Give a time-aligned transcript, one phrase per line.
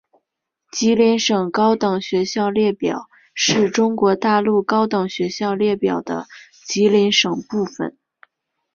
[0.71, 3.05] 吉林省高等学校列表
[3.35, 6.25] 是中国大陆高等学校列表的
[6.65, 7.95] 吉林省部分。